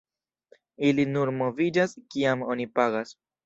[0.89, 3.19] Ili nur moviĝas kiam oni pagas.